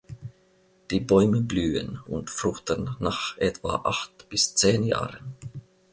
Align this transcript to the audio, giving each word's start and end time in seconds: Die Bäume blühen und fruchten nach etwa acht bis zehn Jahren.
Die 0.89 0.99
Bäume 0.99 1.41
blühen 1.41 1.99
und 2.07 2.31
fruchten 2.31 2.95
nach 2.97 3.37
etwa 3.37 3.81
acht 3.83 4.27
bis 4.29 4.55
zehn 4.55 4.81
Jahren. 4.81 5.35